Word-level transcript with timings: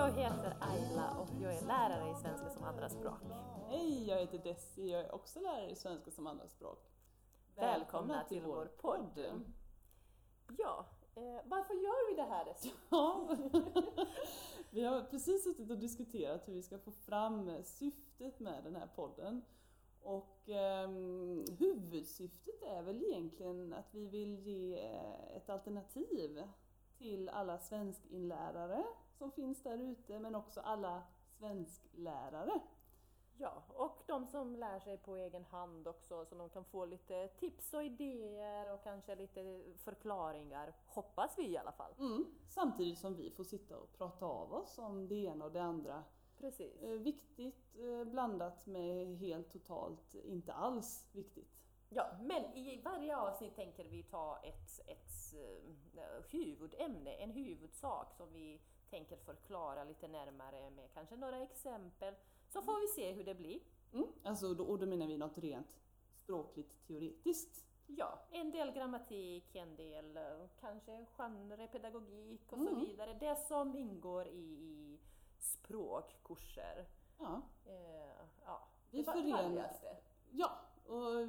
jag 0.00 0.12
heter 0.12 0.56
Ayla 0.60 1.10
och 1.18 1.28
jag 1.42 1.54
är 1.54 1.66
lärare 1.66 2.10
i 2.10 2.14
svenska 2.14 2.50
som 2.50 2.64
andraspråk. 2.64 3.22
Hej, 3.68 4.08
jag 4.08 4.18
heter 4.18 4.38
Desi, 4.38 4.90
jag 4.90 5.00
är 5.00 5.14
också 5.14 5.40
lärare 5.40 5.70
i 5.70 5.76
svenska 5.76 6.10
som 6.10 6.26
andraspråk. 6.26 6.90
Välkomna 7.56 8.24
till 8.24 8.42
vår 8.42 8.66
podd. 8.66 9.42
Ja, 10.58 10.86
eh, 11.14 11.40
varför 11.44 11.74
gör 11.74 12.10
vi 12.10 12.16
det 12.16 12.28
här 12.28 12.44
Desi? 12.44 12.72
Ja, 12.90 13.36
vi 14.70 14.84
har 14.84 15.02
precis 15.02 15.44
suttit 15.44 15.70
och 15.70 15.78
diskuterat 15.78 16.48
hur 16.48 16.52
vi 16.52 16.62
ska 16.62 16.78
få 16.78 16.90
fram 16.90 17.64
syftet 17.64 18.40
med 18.40 18.64
den 18.64 18.76
här 18.76 18.88
podden. 18.96 19.42
Och 20.02 20.48
eh, 20.48 20.88
huvudsyftet 21.58 22.62
är 22.62 22.82
väl 22.82 23.02
egentligen 23.02 23.72
att 23.72 23.94
vi 23.94 24.06
vill 24.06 24.38
ge 24.38 24.78
ett 25.36 25.50
alternativ 25.50 26.44
till 27.00 27.28
alla 27.28 27.58
svenskinlärare 27.58 28.84
som 29.18 29.32
finns 29.32 29.62
där 29.62 29.78
ute, 29.78 30.18
men 30.18 30.34
också 30.34 30.60
alla 30.60 31.02
svensklärare. 31.38 32.60
Ja, 33.36 33.62
och 33.68 34.02
de 34.06 34.26
som 34.26 34.56
lär 34.56 34.80
sig 34.80 34.98
på 34.98 35.16
egen 35.16 35.44
hand 35.44 35.88
också 35.88 36.24
så 36.24 36.34
de 36.34 36.48
kan 36.50 36.64
få 36.64 36.84
lite 36.84 37.28
tips 37.28 37.74
och 37.74 37.84
idéer 37.84 38.72
och 38.74 38.82
kanske 38.82 39.14
lite 39.14 39.60
förklaringar, 39.76 40.74
hoppas 40.86 41.38
vi 41.38 41.48
i 41.48 41.58
alla 41.58 41.72
fall. 41.72 41.92
Mm. 41.98 42.24
Samtidigt 42.48 42.98
som 42.98 43.16
vi 43.16 43.30
får 43.30 43.44
sitta 43.44 43.78
och 43.78 43.92
prata 43.92 44.26
av 44.26 44.52
oss 44.52 44.78
om 44.78 45.08
det 45.08 45.14
ena 45.14 45.44
och 45.44 45.52
det 45.52 45.62
andra. 45.62 46.04
Precis. 46.38 46.82
Eh, 46.82 46.90
viktigt 46.90 47.76
eh, 47.78 48.04
blandat 48.04 48.66
med 48.66 49.18
helt 49.18 49.52
totalt 49.52 50.14
inte 50.14 50.52
alls 50.52 51.08
viktigt. 51.12 51.59
Ja, 51.92 52.06
men 52.20 52.44
i 52.56 52.80
varje 52.84 53.16
avsnitt 53.16 53.56
tänker 53.56 53.84
vi 53.84 54.02
ta 54.02 54.38
ett, 54.42 54.80
ett 54.86 55.34
uh, 55.34 56.22
huvudämne, 56.30 57.10
en 57.12 57.30
huvudsak 57.30 58.14
som 58.14 58.32
vi 58.32 58.60
tänker 58.90 59.16
förklara 59.16 59.84
lite 59.84 60.08
närmare 60.08 60.70
med 60.70 60.88
kanske 60.94 61.16
några 61.16 61.38
exempel. 61.42 62.14
Så 62.48 62.62
får 62.62 62.80
vi 62.80 62.88
se 62.88 63.12
hur 63.12 63.24
det 63.24 63.34
blir. 63.34 63.60
Mm. 63.92 64.06
Alltså, 64.24 64.54
då, 64.54 64.64
och 64.64 64.78
då 64.78 64.86
menar 64.86 65.06
vi 65.06 65.18
något 65.18 65.38
rent 65.38 65.80
språkligt 66.22 66.86
teoretiskt. 66.86 67.64
Ja, 67.86 68.18
en 68.30 68.50
del 68.50 68.70
grammatik, 68.70 69.54
en 69.54 69.76
del 69.76 70.16
uh, 70.16 70.46
kanske 70.60 71.06
genrepedagogik 71.16 72.52
och 72.52 72.58
så 72.58 72.68
Mm. 72.68 72.80
vidare. 72.80 73.14
Det 73.14 73.36
som 73.36 73.76
ingår 73.76 74.26
i, 74.28 74.40
i 74.40 74.98
språkkurser. 75.38 76.86
Ja, 77.18 77.42
Eh, 77.66 78.24
ja, 78.44 78.68
Vi 78.90 79.04
förenar- 79.04 79.70
ja 80.30 80.50
och 80.90 81.28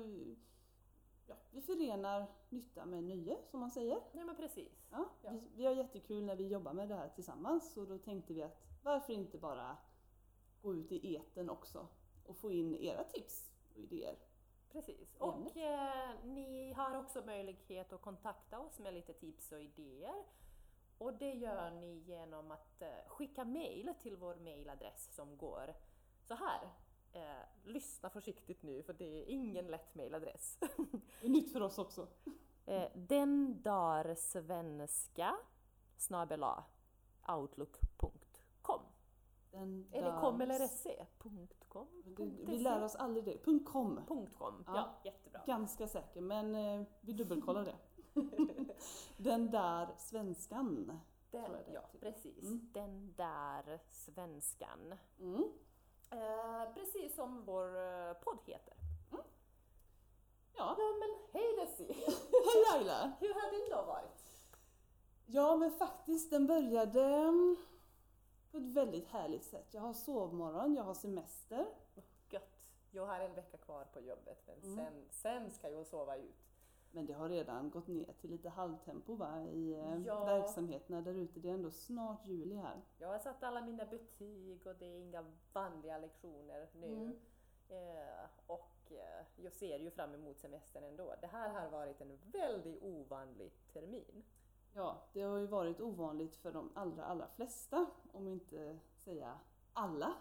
ja, 1.28 1.36
vi 1.52 1.62
förenar 1.62 2.28
nytta 2.50 2.86
med 2.86 3.04
nöje 3.04 3.38
som 3.52 3.59
man 3.59 3.72
säger. 3.72 4.02
Nej 4.14 4.26
men 4.26 4.36
precis. 4.36 4.88
Ja, 4.92 5.06
Ja. 5.22 5.31
Vi, 5.31 5.52
vi 5.56 5.66
har 5.66 5.73
jättekul 5.73 6.26
när 6.26 6.36
vi 6.36 6.48
jobbar 6.48 6.73
med 6.73 6.90
det 6.90 6.95
här 6.95 7.09
tillsammans 7.09 7.78
och 7.78 7.88
då 7.88 7.98
tänkte 7.98 8.34
vi 8.34 8.44
att 8.44 8.58
varför 8.84 9.14
inte 9.14 9.38
bara 9.38 9.78
gå 10.62 10.76
ut 10.76 10.92
i 10.92 11.16
eten 11.16 11.50
också 11.50 11.88
och 12.26 12.38
få 12.38 12.52
in 12.52 12.76
era 12.76 13.03
tips 13.03 13.52
och 13.73 13.80
idéer. 13.80 14.16
Precis. 14.72 15.16
Och 15.18 15.58
eh, 15.58 16.23
ni 16.23 16.73
har 16.73 16.98
också 16.98 17.25
möjlighet 17.25 17.94
att 17.94 18.02
kontakta 18.02 18.59
oss 18.59 18.80
med 18.80 18.94
lite 18.94 19.14
tips 19.14 19.52
och 19.52 19.62
idéer. 19.62 20.23
Och 20.98 21.14
det 21.14 21.31
gör 21.31 21.72
ni 21.72 21.94
genom 21.94 22.52
att 22.52 22.81
eh, 22.81 23.08
skicka 23.08 23.46
mejl 23.46 23.94
till 24.02 24.16
vår 24.16 24.36
mejladress 24.36 25.16
som 25.16 25.38
går 25.38 25.73
så 26.23 26.34
här. 26.34 26.70
Eh, 27.14 27.22
lyssna 27.64 28.09
försiktigt 28.09 28.64
nu 28.64 28.84
för 28.84 28.94
det 28.94 29.22
är 29.22 29.26
ingen 29.26 29.67
lätt 29.67 29.95
mejladress. 29.95 30.59
Nytt 31.22 31.53
för 31.53 31.62
oss 31.62 31.78
också. 31.78 32.08
eh, 32.66 32.90
den 32.95 33.62
dar 33.62 34.16
svenska 34.16 35.36
snabela 35.98 36.63
outlook.com 37.28 38.12
Den 39.52 39.90
där- 39.91 40.19
kom 40.22 40.41
eller 40.41 40.68
se? 40.68 41.06
Punkt 41.18 41.66
.com? 41.68 41.88
Punkt 42.18 42.40
vi 42.46 42.58
lär 42.58 42.84
oss 42.84 42.96
aldrig 42.96 43.25
det. 43.25 43.38
Punkt 43.46 43.69
.com. 43.72 44.00
Punkt 44.08 44.31
.com, 44.38 44.64
ja, 44.68 44.74
Ja. 44.75 45.00
jättebra. 45.12 45.41
Ganska 45.46 45.88
säker, 45.88 46.22
men 46.22 46.56
eh, 46.56 46.88
vi 47.02 47.14
dubbelkollar 47.14 47.66
det. 47.66 47.75
Den 49.18 49.52
där 49.52 49.96
svenskan. 49.97 51.00
Den, 51.31 51.52
det 51.52 51.72
ja, 51.74 51.81
heter. 51.81 52.00
precis. 52.00 52.44
Mm. 52.44 52.69
Den 52.74 53.14
där 53.18 53.80
svenskan. 53.91 54.96
Mm. 55.19 55.44
Eh, 56.11 56.73
precis 56.73 57.16
som 57.16 57.45
vår 57.45 57.77
eh, 57.77 58.13
podd 58.13 58.38
heter. 58.45 58.73
Ja, 59.11 60.75
Ja 60.77 60.77
men 60.99 61.09
hej 61.33 61.55
Desi! 61.59 61.94
hej 62.31 62.63
Laila! 62.72 63.11
Hur 63.19 63.33
har 63.33 63.51
din 63.51 63.69
dag 63.69 63.85
varit? 63.85 64.25
Ja, 65.25 65.55
men 65.55 65.72
faktiskt 65.72 66.29
den 66.31 66.47
började 66.47 67.03
mm, 67.03 67.57
på 68.51 68.57
ett 68.57 68.63
väldigt 68.63 69.07
härligt 69.07 69.44
sätt. 69.44 69.67
Jag 69.72 69.81
har 69.81 69.94
sovmorgon, 69.94 70.75
jag 70.75 70.83
har 70.83 70.94
semester. 70.94 71.67
Gött! 72.29 72.69
Jag 72.91 73.05
har 73.05 73.19
en 73.19 73.33
vecka 73.35 73.57
kvar 73.57 73.85
på 73.93 73.99
jobbet 74.01 74.43
men 74.47 74.63
Mm. 74.63 74.75
sen, 74.78 75.05
sen 75.11 75.51
ska 75.51 75.69
jag 75.69 75.88
sova 75.88 76.16
ut. 76.17 76.43
Men 76.91 77.06
det 77.06 77.13
har 77.13 77.29
redan 77.29 77.69
gått 77.69 77.88
ner 77.88 78.13
till 78.22 78.29
lite 78.29 78.50
halvtempo 78.50 79.16
va, 79.16 79.41
i 79.44 79.74
eh, 79.74 80.02
Ja. 80.06 80.25
verksamheterna 80.25 81.02
där 81.02 81.13
ute. 81.13 81.40
Det 81.40 81.50
är 81.50 81.53
ändå 81.53 81.72
snart 81.72 82.28
juli 82.28 82.56
här. 82.56 82.81
Jag 82.97 83.07
har 83.07 83.19
satt 83.19 83.44
alla 83.44 83.62
mina 83.62 83.85
betyg 83.85 84.68
och 84.68 84.75
det 84.75 84.85
är 84.85 85.00
inga 85.00 85.25
vanliga 85.53 85.97
lektioner 85.97 86.69
nu. 86.74 86.88
Mm. 86.88 87.18
Eh, 87.69 88.25
och 88.47 88.91
eh, 88.91 89.25
jag 89.35 89.53
ser 89.53 89.79
ju 89.79 89.91
fram 89.91 90.16
emot 90.16 90.40
semestern 90.40 90.84
ändå. 90.84 91.16
Det 91.22 91.28
här 91.28 91.50
har 91.50 91.69
varit 91.69 92.02
en 92.02 92.19
väldigt 92.31 92.84
ovanlig 92.84 93.52
termin. 93.73 94.23
Ja, 94.73 94.97
det 95.13 95.22
har 95.22 95.38
ju 95.38 95.47
varit 95.47 95.81
ovanligt 95.81 96.35
för 96.35 96.52
de 96.52 96.72
allra, 96.75 97.06
allra 97.06 97.28
flesta, 97.28 97.85
om 98.12 98.28
inte 98.28 98.79
säga 98.97 99.40
alla. 99.73 100.13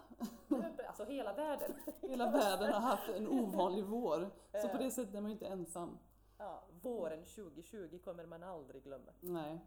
alltså 0.87 1.03
hela 1.03 1.33
världen. 1.33 1.71
Hela 2.01 2.31
världen 2.31 2.73
har 2.73 2.79
haft 2.79 3.09
en 3.09 3.27
ovanlig 3.27 3.83
vår. 3.85 4.29
Så 4.61 4.69
på 4.69 4.77
det 4.77 4.91
sättet 4.91 5.15
är 5.15 5.21
man 5.21 5.31
ju 5.31 5.33
inte 5.33 5.47
ensam. 5.47 5.97
Ja, 6.41 6.63
våren 6.81 7.23
2020 7.23 7.99
kommer 8.03 8.25
man 8.25 8.43
aldrig 8.43 8.83
glömma. 8.83 9.11
Nej. 9.19 9.59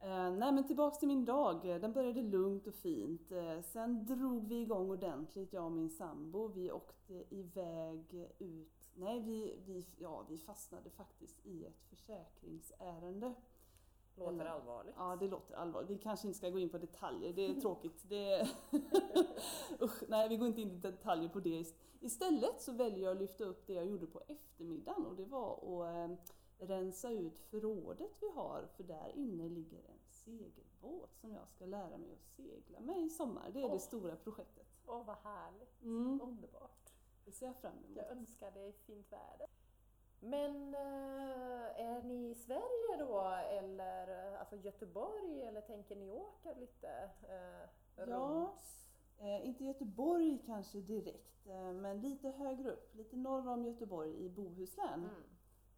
Eh, 0.00 0.30
nej 0.30 0.52
men 0.52 0.66
tillbaks 0.66 0.98
till 0.98 1.08
min 1.08 1.24
dag. 1.24 1.62
Den 1.62 1.92
började 1.92 2.22
lugnt 2.22 2.66
och 2.66 2.74
fint. 2.74 3.32
Eh, 3.32 3.60
sen 3.62 4.06
drog 4.06 4.48
vi 4.48 4.60
igång 4.60 4.90
ordentligt, 4.90 5.52
jag 5.52 5.64
och 5.64 5.72
min 5.72 5.90
sambo. 5.90 6.48
Vi 6.48 6.72
åkte 6.72 7.24
iväg 7.34 8.28
ut. 8.38 8.90
Nej, 8.94 9.20
vi, 9.20 9.58
vi, 9.66 9.84
ja, 9.98 10.24
vi 10.28 10.38
fastnade 10.38 10.90
faktiskt 10.90 11.46
i 11.46 11.64
ett 11.64 11.82
försäkringsärende. 11.82 13.34
Låter 14.16 14.32
Eller- 14.32 14.44
allvarligt. 14.44 14.94
Ja, 14.98 15.16
det 15.20 15.28
låter 15.28 15.54
allvarligt. 15.54 15.90
Vi 15.90 15.98
kanske 15.98 16.26
inte 16.26 16.38
ska 16.38 16.50
gå 16.50 16.58
in 16.58 16.68
på 16.68 16.78
detaljer, 16.78 17.32
det 17.32 17.46
är 17.46 17.54
tråkigt. 17.60 18.04
Det... 18.08 18.48
Usch, 19.80 20.02
nej, 20.08 20.28
vi 20.28 20.36
går 20.36 20.48
inte 20.48 20.60
in 20.60 20.70
i 20.70 20.76
detaljer 20.76 21.28
på 21.28 21.40
det. 21.40 21.64
Istället 22.00 22.60
så 22.62 22.72
väljer 22.72 23.04
jag 23.04 23.12
att 23.12 23.18
lyfta 23.18 23.44
upp 23.44 23.66
det 23.66 23.72
jag 23.72 23.86
gjorde 23.86 24.06
på 24.06 24.22
eftermiddagen 24.28 25.06
och 25.06 25.16
det 25.16 25.24
var 25.24 25.52
att 25.54 26.10
eh, 26.10 26.16
rensa 26.66 27.10
ut 27.10 27.40
förrådet 27.50 28.10
vi 28.20 28.28
har 28.30 28.68
för 28.76 28.82
där 28.84 29.12
inne 29.16 29.48
ligger 29.48 29.78
en 29.78 29.98
segelbåt 30.08 31.14
som 31.20 31.32
jag 31.32 31.48
ska 31.48 31.66
lära 31.66 31.98
mig 31.98 32.12
att 32.12 32.24
segla 32.34 32.80
med 32.80 33.02
i 33.04 33.08
sommar. 33.10 33.50
Det 33.52 33.60
är 33.60 33.64
Åh. 33.66 33.72
det 33.72 33.78
stora 33.78 34.16
projektet. 34.16 34.66
Åh, 34.86 35.04
vad 35.06 35.16
härligt. 35.16 35.82
Mm, 35.82 36.20
Underbart. 36.22 36.92
det 37.24 37.32
ser 37.32 37.46
jag 37.46 37.56
fram 37.56 37.72
emot. 37.78 37.96
Jag 37.96 38.10
önskar 38.10 38.50
dig 38.50 38.72
fint 38.72 39.12
väder. 39.12 39.46
Men 40.26 40.74
eh, 40.74 41.80
är 41.80 42.02
ni 42.02 42.30
i 42.30 42.34
Sverige 42.34 42.96
då, 42.98 43.20
eller 43.50 44.34
alltså 44.36 44.56
Göteborg, 44.56 45.42
eller 45.42 45.60
tänker 45.60 45.96
ni 45.96 46.10
åka 46.10 46.54
lite 46.54 47.10
eh, 47.28 47.68
Ja. 48.08 48.54
Eh, 49.18 49.46
inte 49.46 49.64
Göteborg 49.64 50.42
kanske 50.46 50.78
direkt, 50.80 51.46
eh, 51.46 51.72
men 51.72 52.00
lite 52.00 52.28
högre 52.28 52.70
upp, 52.70 52.94
lite 52.94 53.16
norr 53.16 53.48
om 53.48 53.64
Göteborg 53.64 54.24
i 54.24 54.28
Bohuslän. 54.28 55.00
Mm. 55.00 55.22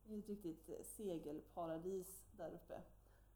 Det 0.04 0.14
är 0.14 0.18
ett 0.18 0.28
riktigt 0.28 0.68
eh, 0.68 0.82
segelparadis 0.82 2.24
där 2.36 2.50
uppe. 2.50 2.82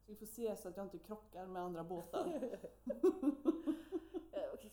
Så 0.05 0.11
vi 0.11 0.15
får 0.15 0.25
se 0.25 0.55
så 0.55 0.67
att 0.67 0.77
jag 0.77 0.85
inte 0.85 0.97
krockar 0.99 1.45
med 1.45 1.61
andra 1.61 1.83
båtar. 1.83 2.49
Eh, 4.35 4.69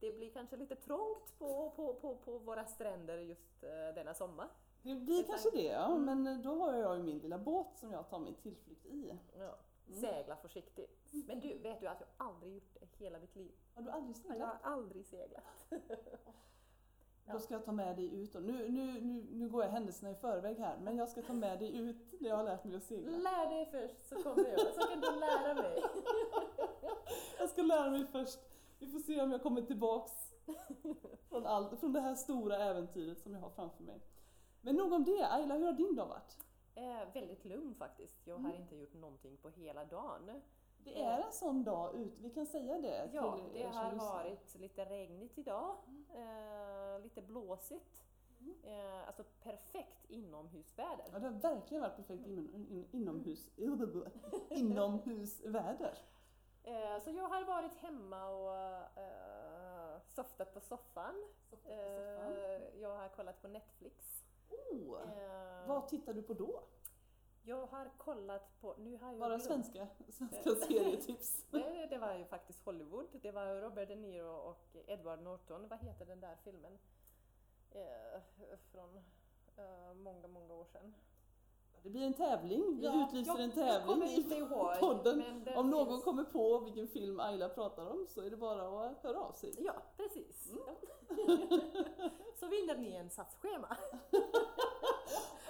Det 0.00 0.12
blir 0.12 0.30
kanske 0.30 0.56
lite 0.56 0.76
trångt 0.76 1.38
på, 1.38 1.70
på, 1.70 1.94
på, 1.94 2.16
på 2.16 2.38
våra 2.38 2.64
stränder 2.64 3.18
just 3.18 3.60
denna 3.94 4.14
sommar. 4.14 4.48
Det 4.84 4.94
Det 4.94 5.22
kanske 5.22 5.50
tänker- 5.50 5.68
det, 5.68 5.74
ja. 5.74 5.96
men 5.98 6.26
eh, 6.26 6.38
då 6.38 6.54
har 6.54 6.74
jag 6.74 6.96
ju 6.96 7.02
min 7.02 7.18
lilla 7.18 7.38
båt 7.38 7.66
som 7.76 7.92
jag 7.92 8.08
tar 8.08 8.18
min 8.18 8.34
tillflykt 8.34 8.86
i. 8.86 9.12
Ja. 9.38 9.56
Mm. 9.88 10.00
Segla 10.00 10.36
försiktigt. 10.36 10.98
Men 11.26 11.40
du, 11.40 11.58
vet 11.58 11.80
du 11.80 11.86
att 11.86 12.00
jag 12.00 12.08
aldrig 12.28 12.54
gjort 12.54 12.76
det 12.80 13.04
hela 13.04 13.18
mitt 13.18 13.36
liv? 13.36 13.52
Har 13.74 13.82
du 13.82 13.90
aldrig 13.90 14.16
Jag 14.16 14.32
seglat? 14.32 14.62
har 14.62 14.70
aldrig 14.72 15.04
seglat. 15.06 15.44
Då 17.32 17.38
ska 17.38 17.54
jag 17.54 17.64
ta 17.64 17.72
med 17.72 17.96
dig 17.96 18.14
ut. 18.14 18.34
Nu, 18.34 18.68
nu, 18.68 19.00
nu, 19.00 19.26
nu 19.32 19.48
går 19.48 19.62
jag 19.64 19.70
händelserna 19.70 20.10
i 20.10 20.14
förväg 20.14 20.58
här, 20.58 20.78
men 20.82 20.96
jag 20.96 21.08
ska 21.08 21.22
ta 21.22 21.32
med 21.32 21.58
dig 21.58 21.76
ut 21.76 22.20
när 22.20 22.28
jag 22.28 22.36
har 22.36 22.44
lärt 22.44 22.64
mig 22.64 22.76
att 22.76 22.82
segla. 22.82 23.10
Lär 23.18 23.50
dig 23.50 23.66
först 23.66 24.08
så 24.08 24.22
kommer 24.22 24.48
jag, 24.48 24.60
så 24.74 24.80
kan 24.80 25.00
du 25.00 25.20
lära 25.20 25.54
mig. 25.54 25.82
Jag 27.38 27.48
ska 27.50 27.62
lära 27.62 27.90
mig 27.90 28.06
först. 28.12 28.38
Vi 28.78 28.86
får 28.86 28.98
se 28.98 29.20
om 29.22 29.32
jag 29.32 29.42
kommer 29.42 29.62
tillbaks 29.62 30.12
från, 31.28 31.46
allt, 31.46 31.80
från 31.80 31.92
det 31.92 32.00
här 32.00 32.14
stora 32.14 32.56
äventyret 32.56 33.18
som 33.18 33.34
jag 33.34 33.40
har 33.40 33.50
framför 33.50 33.82
mig. 33.82 34.00
Men 34.64 34.76
nog 34.76 34.92
om 34.92 35.04
det. 35.04 35.32
Ayla, 35.32 35.54
hur 35.54 35.66
har 35.66 35.72
din 35.72 35.94
dag 35.94 36.06
varit? 36.06 36.38
Eh, 36.74 37.12
väldigt 37.12 37.44
lugn 37.44 37.74
faktiskt. 37.74 38.26
Jag 38.26 38.38
har 38.38 38.54
inte 38.54 38.76
gjort 38.76 38.94
någonting 38.94 39.36
på 39.36 39.48
hela 39.48 39.84
dagen. 39.84 40.42
Det 40.84 41.02
är 41.02 41.18
en 41.18 41.32
sån 41.32 41.64
dag 41.64 41.94
ut, 41.94 42.12
vi 42.20 42.30
kan 42.30 42.46
säga 42.46 42.78
det 42.78 43.10
Ja, 43.12 43.36
till 43.36 43.60
det 43.60 43.66
har 43.66 43.92
varit 43.94 44.54
lite 44.54 44.84
regnigt 44.84 45.38
idag, 45.38 45.76
eh, 46.14 47.02
lite 47.02 47.22
blåsigt. 47.22 48.04
Mm. 48.40 48.54
Eh, 48.64 49.06
alltså 49.06 49.24
perfekt 49.42 50.10
inomhusväder. 50.10 51.04
Ja, 51.12 51.18
det 51.18 51.26
har 51.26 51.32
verkligen 51.32 51.82
varit 51.82 51.96
perfekt 51.96 52.26
in, 52.26 52.66
in, 52.70 52.88
inomhus, 52.92 53.50
inomhusväder. 54.50 55.98
Eh, 56.64 57.02
så 57.04 57.10
jag 57.10 57.28
har 57.28 57.44
varit 57.44 57.74
hemma 57.74 58.28
och 58.28 58.56
eh, 58.98 60.00
softat 60.14 60.54
på 60.54 60.60
soffan. 60.60 61.24
Eh, 61.64 62.80
jag 62.80 62.96
har 62.96 63.08
kollat 63.08 63.42
på 63.42 63.48
Netflix. 63.48 64.13
Oh, 64.70 65.00
Eh, 65.00 65.68
vad 65.68 65.88
tittar 65.88 66.12
du 66.14 66.22
på 66.22 66.34
då? 66.34 66.62
Jag 67.42 67.66
har 67.66 67.90
kollat 67.98 68.60
på, 68.60 68.74
nu 68.78 68.96
har 68.96 69.10
jag 69.10 69.20
Bara 69.20 69.28
glömt. 69.28 69.42
svenska, 69.44 69.88
svenska 70.12 70.50
serietips. 70.54 71.44
Det, 71.50 71.86
det 71.90 71.98
var 71.98 72.14
ju 72.14 72.24
faktiskt 72.24 72.64
Hollywood. 72.64 73.06
Det 73.22 73.30
var 73.30 73.46
Robert 73.60 73.88
De 73.88 73.96
Niro 73.96 74.30
och 74.36 74.76
Edward 74.86 75.22
Norton. 75.22 75.68
Vad 75.68 75.78
heter 75.78 76.06
den 76.06 76.20
där 76.20 76.36
filmen? 76.44 76.78
Eh, 77.70 78.20
från 78.72 78.96
eh, 79.56 79.94
många, 79.94 80.28
många 80.28 80.54
år 80.54 80.64
sedan. 80.64 80.94
Det 81.84 81.90
blir 81.90 82.06
en 82.06 82.14
tävling, 82.14 82.76
vi 82.76 82.84
Ja, 82.84 83.06
utlyser 83.08 83.32
jag- 83.32 83.40
en 83.40 83.52
tävling 83.52 84.02
i 84.02 84.34
ihåg, 84.38 84.74
podden. 84.80 85.42
den 85.44 85.56
Om 85.58 85.70
någon 85.70 85.86
finns. 85.88 86.04
kommer 86.04 86.24
på 86.24 86.58
vilken 86.58 86.88
film 86.88 87.20
Ayla 87.20 87.48
pratar 87.48 87.86
om 87.90 88.06
så 88.08 88.20
är 88.20 88.30
det 88.30 88.36
bara 88.36 88.86
att 88.86 89.02
höra 89.02 89.20
av 89.20 89.32
sig. 89.32 89.54
Ja, 89.58 89.72
precis. 89.96 90.48
Mm. 90.52 90.62
Ja. 90.66 90.72
Så 92.40 92.46
vinner 92.48 92.76
ni 92.76 92.92
en 92.94 93.10
satsschema. 93.10 93.76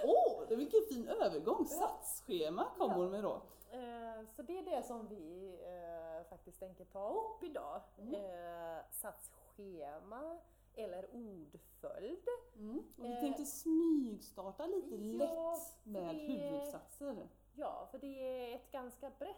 Åh, 0.03 0.43
oh, 0.43 0.57
vilken 0.57 0.81
fin 0.89 1.07
övergång! 1.07 1.65
Satsschema 1.65 2.65
kom 2.77 2.89
Ja. 2.91 2.95
hon 2.97 3.11
med 3.11 3.23
då. 3.23 3.41
Eh, 3.71 4.25
Så 4.35 4.41
det 4.41 4.57
är 4.59 4.63
det 4.63 4.83
som 4.83 5.07
vi 5.07 5.55
eh, 5.63 6.29
faktiskt 6.29 6.59
tänker 6.59 6.85
ta 6.85 7.09
upp 7.09 7.43
idag. 7.43 7.81
Mm. 7.97 8.13
Eh, 8.15 8.83
Satsschema 8.91 10.37
eller 10.75 11.15
ordföljd. 12.11 12.39
Mm. 12.57 12.79
Och 12.97 13.05
vi 13.05 13.13
Eh, 13.13 13.19
tänkte 13.19 13.45
smygstarta 13.45 14.65
lite 14.67 14.95
ja, 14.95 15.17
lätt 15.17 15.85
med 15.85 16.15
det- 16.15 16.21
huvudsatser. 16.21 17.27
Ja, 17.55 17.87
för 17.91 17.97
det 17.99 18.07
är 18.51 18.55
ett 18.55 18.71
ganska 18.71 19.09
brett 19.19 19.35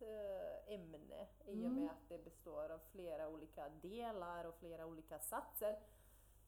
eh, 0.00 0.74
ämne 0.74 1.26
i 1.46 1.50
och 1.50 1.54
Mm. 1.54 1.74
med 1.74 1.90
att 1.90 2.08
det 2.08 2.24
består 2.24 2.70
av 2.72 2.78
flera 2.92 3.28
olika 3.28 3.68
delar 3.68 4.44
och 4.44 4.54
flera 4.54 4.86
olika 4.86 5.18
satser. 5.18 5.78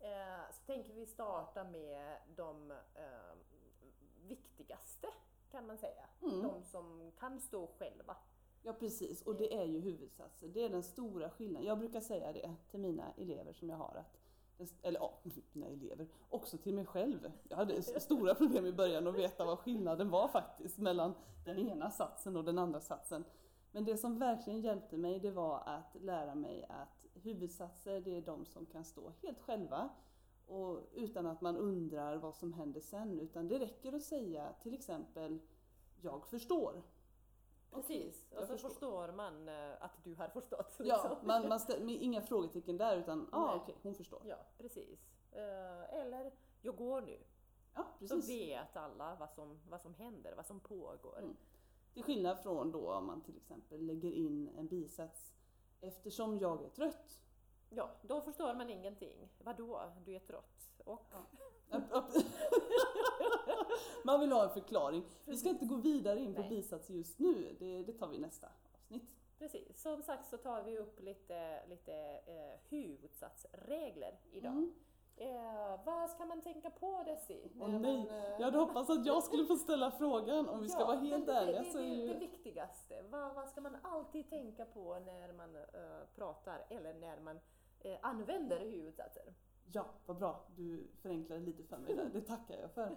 Eh, 0.01 0.51
Så 0.53 0.63
tänker 0.67 0.93
vi 0.95 1.07
starta 1.07 1.65
med 1.65 2.17
de 2.37 2.71
eh, 2.71 3.35
viktigaste 4.29 5.09
kan 5.51 5.67
man 5.67 5.79
säga. 5.79 6.05
Mm. 6.23 6.43
De 6.43 6.63
som 6.63 7.13
kan 7.19 7.41
stå 7.41 7.67
själva. 7.67 8.17
Ja 8.63 8.73
precis, 8.73 9.23
och 9.23 9.37
det 9.37 9.55
är 9.55 9.65
ju 9.65 9.81
huvudsatser. 9.81 10.49
Det 10.49 10.63
är 10.65 10.69
den 10.69 10.83
stora 10.83 11.31
skillnaden. 11.31 11.69
Jag 11.69 11.79
brukar 11.79 12.01
säga 12.01 12.33
det 12.33 12.55
till 12.71 12.81
mina 12.81 13.13
elever 13.17 13.53
som 13.53 13.69
jag 13.71 13.77
har. 13.77 13.95
Att, 13.95 14.19
eller 14.83 15.01
ja, 15.01 15.19
mina 15.53 15.67
elever. 15.67 16.09
Också 16.29 16.59
till 16.59 16.75
mig 16.75 16.87
själv. 16.87 17.33
Jag 17.49 17.57
hade 17.57 17.83
stora 17.83 18.35
problem 18.35 18.67
i 18.67 18.73
början 18.73 19.07
att 19.07 19.15
veta 19.15 19.45
vad 19.45 19.59
skillnaden 19.59 20.11
var 20.11 20.29
faktiskt 20.29 20.79
mellan 20.79 21.15
den 21.45 21.59
ena 21.59 21.91
satsen 21.91 22.37
och 22.37 22.45
den 22.45 22.59
andra 22.59 22.81
satsen. 22.81 23.25
Men 23.73 23.85
det 23.85 23.97
som 23.97 24.19
verkligen 24.19 24.61
hjälpte 24.61 24.97
mig 24.97 25.21
det 25.21 25.31
var 25.31 25.63
att 25.67 25.97
lära 26.03 26.35
mig 26.35 26.65
att 26.69 27.07
huvudsatser 27.15 28.01
det 28.01 28.17
är 28.17 28.23
de 28.23 28.45
som 28.45 28.67
kan 28.67 28.85
stå 28.85 29.13
helt 29.23 29.41
själva 29.41 29.91
och 30.47 30.91
utan 30.95 31.27
att 31.27 31.41
man 31.41 31.57
undrar 31.57 32.17
vad 32.17 32.35
som 32.35 32.53
händer 32.53 32.81
sen. 32.81 33.21
Utan 33.21 33.49
det 33.49 33.59
räcker 33.59 33.93
att 33.93 34.03
säga 34.03 34.53
till 34.63 34.75
exempel 34.75 35.39
Jag 36.03 36.27
förstår. 36.27 36.83
Precis, 37.75 38.27
och 38.33 38.41
så 38.41 38.47
förstår. 38.47 38.69
förstår 38.69 39.13
man 39.13 39.49
eh, 39.49 39.73
att 39.81 40.05
du 40.05 40.15
har 40.15 40.29
förstått. 40.29 40.77
Ja, 40.79 40.85
liksom. 40.85 41.27
man, 41.27 41.49
man 41.49 41.61
ställer, 41.67 41.85
med 41.85 41.95
inga 41.95 42.23
frågetecken 42.23 42.77
där 42.77 42.97
utan 42.97 43.29
ja, 43.33 43.39
ah, 43.39 43.55
okej, 43.55 43.77
hon 43.83 43.95
förstår. 43.95 44.23
Ja, 44.25 44.37
precis. 44.59 45.01
Eh, 45.33 45.95
Eller, 45.95 46.33
jag 46.63 46.77
går 46.77 47.01
nu. 47.01 47.19
Ja, 47.75 47.85
precis. 47.99 48.29
vet 48.29 48.77
alla 48.77 49.17
vad 49.21 49.31
som, 49.31 49.61
vad 49.69 49.81
som 49.81 49.95
händer, 49.95 50.35
vad 50.37 50.47
som 50.47 50.61
pågår. 50.61 51.19
Mm. 51.19 51.37
Till 51.95 52.03
skillnad 52.03 52.39
från 52.39 52.73
då 52.73 52.93
om 52.93 53.07
man 53.07 53.21
till 53.21 53.37
exempel 53.37 53.87
lägger 53.87 54.13
in 54.13 54.49
en 54.49 54.67
bisats 54.67 55.35
Eftersom 55.85 56.39
jag 56.39 56.65
är 56.65 56.69
trött. 56.69 57.21
Ja, 57.71 57.91
då 58.03 58.21
förstår 58.21 58.55
man 58.55 58.71
ingenting. 58.71 59.29
Vadå, 59.39 59.93
du 60.05 60.15
är 60.15 60.19
trött? 60.19 60.81
Och? 60.85 61.07
man 64.05 64.21
vill 64.21 64.33
ha 64.33 64.45
en 64.45 64.51
förklaring. 64.51 65.05
Vi 65.25 65.37
ska 65.37 65.49
inte 65.49 65.65
gå 65.65 65.77
vidare 65.77 66.21
in 66.21 66.35
på 66.35 66.41
Nej. 66.41 66.51
bisats 66.51 66.91
just 66.91 67.19
nu, 67.19 67.57
det, 67.59 67.83
det 67.83 67.93
tar 67.93 68.09
vi 68.09 68.17
i 68.17 68.21
nästa 68.21 68.47
avsnitt. 68.47 69.11
Precis, 69.39 69.83
som 69.83 70.03
sagt 70.03 70.29
så 70.29 70.37
tar 70.37 70.63
vi 70.63 70.79
upp 70.79 71.01
lite, 71.01 71.67
lite 71.69 71.95
eh, 72.27 72.61
huvudsatsregler 72.69 74.19
idag. 74.33 74.53
Mm. 74.53 74.75
Eh, 75.17 75.81
vad 75.85 76.11
ska 76.11 76.25
man 76.25 76.41
tänka 76.41 76.71
på 76.71 77.03
Desi? 77.07 77.53
Åh 77.61 77.69
när 77.69 77.79
nej, 77.79 77.97
man, 77.97 78.19
eh, 78.19 78.25
jag 78.25 78.45
hade 78.45 78.59
hoppats 78.59 78.91
att 78.91 79.07
jag 79.07 79.23
skulle 79.23 79.47
få 79.47 79.57
ställa 79.57 79.91
frågan 79.91 80.49
om 80.49 80.63
vi 80.63 80.69
ska 80.69 80.81
ja, 80.81 80.87
vara 80.87 80.97
helt 80.97 81.27
det, 81.27 81.33
ärliga 81.33 81.63
det, 81.63 81.71
så 81.71 81.79
det, 81.79 81.85
är 81.85 81.89
det, 81.89 81.95
ju... 81.95 82.09
det 82.09 82.19
viktigaste. 82.19 83.03
Vad, 83.11 83.35
vad 83.35 83.49
ska 83.49 83.61
man 83.61 83.77
alltid 83.83 84.31
tänka 84.31 84.65
på 84.65 84.99
när 84.99 85.33
man 85.33 85.57
eh, 85.57 85.63
pratar 86.15 86.65
eller 86.69 86.95
när 86.95 87.21
man 87.21 87.41
eh, 87.81 87.99
använder 88.01 88.61
huvudsatser? 88.61 89.35
Ja, 89.73 89.87
vad 90.07 90.17
bra. 90.17 90.47
Du 90.57 90.87
förenklade 91.03 91.41
lite 91.41 91.63
för 91.63 91.79
mig 91.79 91.95
där. 91.95 92.11
Det 92.13 92.21
tackar 92.21 92.59
jag 92.61 92.71
för. 92.71 92.97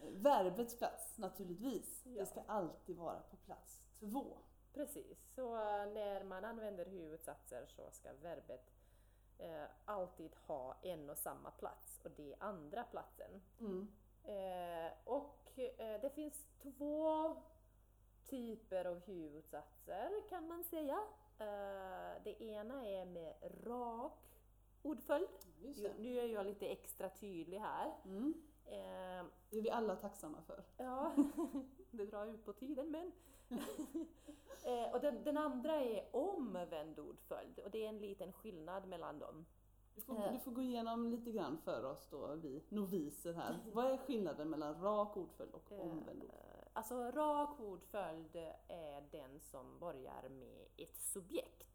Verbets 0.10 0.78
plats, 0.78 1.18
naturligtvis. 1.18 2.02
Ja. 2.04 2.20
Det 2.20 2.26
ska 2.26 2.42
alltid 2.46 2.96
vara 2.96 3.20
på 3.30 3.36
plats 3.36 3.82
två. 4.00 4.38
Precis, 4.72 5.34
så 5.34 5.54
eh, 5.56 5.92
när 5.92 6.24
man 6.24 6.44
använder 6.44 6.86
huvudsatser 6.86 7.66
så 7.66 7.90
ska 7.90 8.12
verbet 8.12 8.72
eh, 9.38 9.64
alltid 9.84 10.34
ha 10.46 10.76
en 10.82 11.10
och 11.10 11.18
samma 11.18 11.50
plats 11.50 12.00
och 12.04 12.10
det 12.16 12.32
är 12.32 12.42
andra 12.42 12.84
platsen. 12.84 13.42
Mm. 13.60 13.88
Eh, 14.24 14.92
och 15.04 15.58
eh, 15.58 16.00
det 16.00 16.10
finns 16.14 16.46
två 16.62 17.36
typer 18.24 18.84
av 18.84 19.00
huvudsatser 19.00 20.28
kan 20.28 20.48
man 20.48 20.64
säga. 20.64 21.00
Eh, 21.38 22.22
det 22.24 22.42
ena 22.42 22.86
är 22.86 23.04
med 23.04 23.34
rak 23.66 24.31
ordföljd. 24.82 25.28
Nu 25.98 26.18
är 26.18 26.26
jag 26.26 26.46
lite 26.46 26.66
extra 26.68 27.08
tydlig 27.08 27.58
här. 27.58 27.92
Mm. 28.04 28.34
Eh, 28.64 29.24
Det 29.50 29.58
är 29.58 29.62
vi 29.62 29.70
alla 29.70 29.96
tacksamma 29.96 30.42
för. 30.46 30.64
Ja, 30.76 31.12
det 31.90 32.04
drar 32.06 32.26
ut 32.26 32.44
på 32.44 32.52
tiden 32.52 32.90
men. 32.90 33.12
eh, 34.64 34.94
och 34.94 35.00
den, 35.00 35.24
den 35.24 35.38
andra 35.38 35.80
är 35.80 36.08
omvänd 36.16 36.98
ordföljd 36.98 37.58
och 37.58 37.70
det 37.70 37.84
är 37.84 37.88
en 37.88 37.98
liten 37.98 38.32
skillnad 38.32 38.88
mellan 38.88 39.18
dem. 39.18 39.46
Du 39.94 40.00
får, 40.00 40.14
Eh. 40.26 40.32
du 40.32 40.38
får 40.38 40.50
gå 40.52 40.62
igenom 40.62 41.08
lite 41.08 41.30
grann 41.32 41.58
för 41.58 41.84
oss 41.84 42.08
då, 42.10 42.34
vi 42.34 42.62
noviser 42.68 43.32
här. 43.32 43.58
Vad 43.72 43.84
är 43.86 43.96
skillnaden 43.96 44.50
mellan 44.50 44.82
rak 44.82 45.16
ordföljd 45.16 45.54
och 45.54 45.72
Eh, 45.72 45.80
omvänd 45.80 46.22
ordföljd? 46.22 46.32
Alltså 46.72 46.94
rak 47.10 47.60
ordföljd 47.60 48.36
är 48.68 49.00
den 49.10 49.40
som 49.40 49.78
börjar 49.78 50.28
med 50.28 50.66
ett 50.76 50.96
subjekt. 50.96 51.71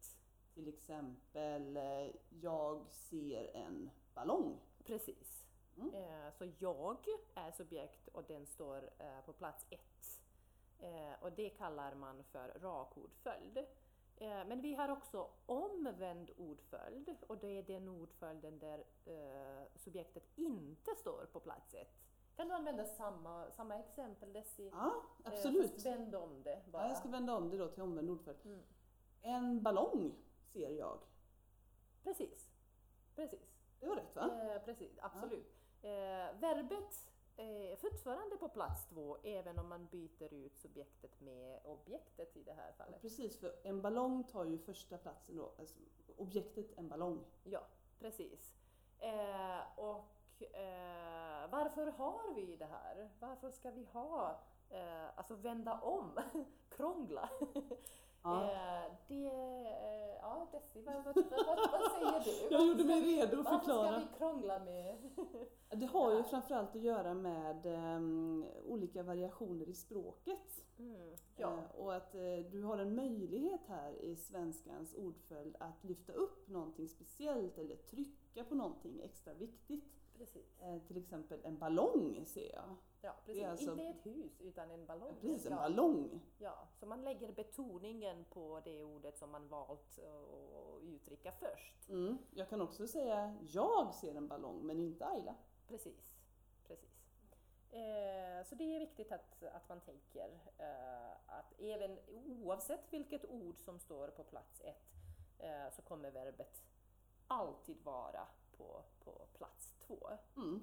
Till 0.58 0.68
exempel, 0.68 1.76
eh, 1.76 2.10
jag 2.40 2.86
ser 2.90 3.56
en 3.56 3.90
ballong. 4.14 4.60
Precis. 4.84 5.46
Mm. 5.76 5.94
Eh, 5.94 6.32
så 6.38 6.46
jag 6.58 6.96
är 7.34 7.50
subjekt 7.50 8.08
och 8.08 8.24
den 8.24 8.46
står 8.46 8.90
eh, 8.98 9.20
på 9.26 9.32
plats 9.32 9.66
ett. 9.70 10.20
Och 11.20 11.32
det 11.32 11.48
kallar 11.48 11.94
man 11.94 12.24
för 12.24 12.48
rak 12.48 12.96
ordföljd. 12.96 13.58
Eh, 14.16 14.44
men 14.46 14.60
vi 14.60 14.74
har 14.74 14.88
också 14.88 15.30
omvänd 15.46 16.30
ordföljd 16.36 17.16
och 17.26 17.38
det 17.38 17.58
är 17.58 17.62
den 17.62 17.88
ordföljden 17.88 18.58
där 18.58 18.84
subjektet 19.74 20.24
inte 20.36 20.94
står 20.94 21.26
på 21.32 21.40
plats 21.40 21.74
ett. 21.74 21.94
Kan 22.36 22.48
du 22.48 22.54
använda 22.54 22.84
samma, 22.84 23.50
samma 23.50 23.78
exempel 23.78 24.32
Desi? 24.32 24.70
Ja, 24.72 25.02
absolut. 25.24 25.72
fast 25.72 25.86
vänd 25.86 26.14
om 26.14 26.42
det 26.42 26.62
bara. 26.72 26.82
Ja, 26.82 26.88
jag 26.88 26.98
ska 26.98 27.08
vända 27.08 27.36
om 27.36 27.50
det 27.50 27.56
då 27.56 27.68
till 27.68 27.82
omvänd 27.82 28.10
ordföljd. 28.10 28.38
Mm. 28.44 28.62
En 29.20 29.62
ballong 29.62 30.14
ser 30.52 30.70
jag. 30.70 30.98
Precis. 32.02 32.50
Precis. 33.14 33.54
Det 33.80 33.86
var 33.88 33.96
rätt 33.96 34.16
va? 34.16 34.30
Eh, 34.54 34.62
precis, 34.64 34.98
absolut. 35.02 35.54
Eh, 35.82 36.38
verbet 36.40 37.08
är 37.36 37.76
fortfarande 37.76 38.36
på 38.36 38.48
plats 38.48 38.86
två 38.86 39.18
även 39.22 39.58
om 39.58 39.68
man 39.68 39.86
byter 39.86 40.34
ut 40.34 40.56
subjektet 40.58 41.20
med 41.20 41.60
objektet 41.64 42.36
i 42.36 42.42
det 42.42 42.52
här 42.52 42.66
Ja, 42.68 42.84
fallet. 42.84 43.00
precis, 43.00 43.40
för 43.40 43.54
en 43.62 43.82
ballong 43.82 44.24
tar 44.24 44.44
ju 44.44 44.58
första 44.58 44.98
platsen 44.98 45.36
då. 45.36 45.52
Alltså, 45.58 45.78
objektet 46.16 46.78
en 46.78 46.88
ballong. 46.88 47.24
Ja, 47.44 47.60
precis. 47.98 48.54
Eh, 48.98 49.78
och 49.78 50.42
eh, 50.42 51.50
varför 51.50 51.86
har 51.86 52.34
vi 52.34 52.56
det 52.56 52.66
här? 52.66 53.10
Varför 53.20 53.50
ska 53.50 53.70
vi 53.70 53.84
ha, 53.84 54.40
eh, 54.70 55.18
alltså 55.18 55.34
vända 55.34 55.80
om, 55.80 56.18
krångla? 56.68 57.30
Ja. 58.28 58.44
Eh, 58.44 58.92
det, 59.08 59.26
eh, 59.26 60.16
ja 60.22 60.48
Desi, 60.52 60.82
vad, 60.82 60.94
vad, 60.94 61.14
vad, 61.14 61.92
säger 61.92 62.24
du? 62.24 62.48
Jag 62.54 62.66
gjorde 62.66 62.84
mig 62.84 63.00
Varför 63.00 63.06
redo 63.06 63.40
att 63.40 63.44
Varför 63.44 63.58
förklara. 63.58 63.88
ska 63.88 63.98
vi 63.98 64.18
krångla 64.18 64.58
med? 64.58 64.96
Det 65.70 65.86
har 65.86 66.14
ju 66.14 66.22
framförallt 66.22 66.76
att 66.76 66.82
göra 66.82 67.14
med 67.14 67.66
ehm, 67.66 68.44
olika 68.64 69.02
variationer 69.02 69.68
i 69.68 69.74
språket. 69.74 70.64
Mm, 70.78 71.16
ja, 71.36 71.52
Eh, 71.52 71.80
och 71.80 71.94
att 71.94 72.14
eh, 72.14 72.38
du 72.50 72.62
har 72.62 72.78
en 72.78 72.94
möjlighet 72.94 73.60
här 73.66 73.92
i 73.92 74.16
svenskans 74.16 74.94
ordföljd 74.94 75.56
att 75.60 75.84
lyfta 75.84 76.12
upp 76.12 76.48
någonting 76.48 76.88
speciellt 76.88 77.58
eller 77.58 77.76
trycka 77.76 78.44
på 78.44 78.54
någonting 78.54 79.00
extra 79.00 79.34
viktigt. 79.34 79.84
Precis. 80.18 80.60
Eh, 80.60 80.78
till 80.78 80.96
exempel 80.96 81.40
en 81.44 81.58
ballong 81.58 82.26
ser 82.26 82.54
jag. 82.54 82.76
Ja, 83.00 83.14
precis. 83.24 83.44
alltså- 83.44 83.70
Inte 83.70 83.82
ett 83.84 84.06
hus 84.06 84.40
utan 84.40 84.70
en 84.70 84.86
ballong. 84.86 85.14
Precis, 85.20 85.46
en 85.46 85.52
ja. 85.52 85.58
ballong. 85.58 86.20
Ja, 86.38 86.68
så 86.80 86.86
man 86.86 87.04
lägger 87.04 87.32
betoningen 87.32 88.24
på 88.24 88.60
det 88.64 88.84
ordet 88.84 89.18
som 89.18 89.30
man 89.30 89.48
valt 89.48 89.98
att 89.98 90.82
uttrycka 90.82 91.32
först. 91.32 91.88
Mm. 91.88 92.18
Jag 92.30 92.48
kan 92.48 92.60
också 92.60 92.86
säga 92.86 93.36
jag 93.48 93.94
ser 93.94 94.14
en 94.14 94.28
ballong 94.28 94.66
men 94.66 94.78
inte 94.78 95.06
Ayla. 95.06 95.34
Precis. 95.68 96.16
precis. 96.66 96.98
Eh, 97.70 98.44
så 98.44 98.54
det 98.54 98.76
är 98.76 98.80
viktigt 98.80 99.12
att, 99.12 99.42
att 99.42 99.68
man 99.68 99.80
tänker 99.80 100.40
eh, 100.58 101.12
att 101.26 101.60
även 101.60 101.98
oavsett 102.26 102.92
vilket 102.92 103.24
ord 103.24 103.58
som 103.58 103.78
står 103.78 104.08
på 104.08 104.24
plats 104.24 104.60
ett 104.64 104.94
eh, 105.38 105.70
så 105.72 105.82
kommer 105.82 106.10
verbet 106.10 106.62
alltid 107.26 107.76
vara 107.84 108.26
på, 108.56 108.82
på 109.04 109.26
plats 109.32 109.77
två. 109.88 110.08
Mm. 110.36 110.62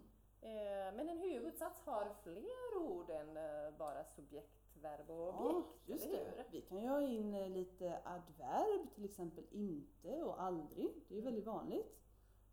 Men 0.95 1.09
en 1.09 1.17
huvudsats 1.17 1.79
har 1.85 2.13
fler 2.23 2.77
ord 2.77 3.09
än 3.09 3.37
eh, 3.37 3.77
bara 3.77 4.03
subjekt, 4.03 4.75
verb 4.81 5.09
och 5.09 5.27
Ja, 5.27 5.49
objekt, 5.49 5.89
just 5.89 6.05
eller 6.05 6.17
det. 6.37 6.45
Vi 6.51 6.61
kan 6.61 6.81
ju 6.81 6.87
ha 6.87 7.01
in 7.01 7.33
eh, 7.33 7.49
lite 7.49 7.99
adverb, 8.05 8.93
till 8.95 9.05
exempel 9.05 9.43
inte 9.51 10.23
och 10.23 10.41
aldrig. 10.41 11.03
Det 11.07 11.13
är 11.13 11.17
ju 11.17 11.21
väldigt 11.25 11.45
vanligt. 11.45 11.95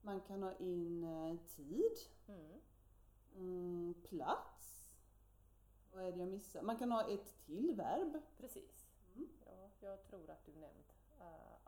Man 0.03 0.21
kan 0.21 0.43
ha 0.43 0.53
in 0.53 1.39
tid, 1.57 1.97
Mm. 2.29 2.61
mm, 3.37 3.95
plats. 4.09 4.91
Vad 5.93 6.05
är 6.05 6.13
det 6.13 6.19
jag 6.19 6.29
missar? 6.29 6.63
Man 6.63 6.77
kan 6.77 6.93
ha 6.93 7.09
ett 7.09 7.45
till 7.47 7.75
verb. 7.77 8.23
Precis. 8.39 8.87
Mm. 9.17 9.29
Ja, 9.47 9.71
jag 9.81 10.05
tror 10.05 10.31
att 10.31 10.47
du 10.47 10.53
nämnt 10.53 10.93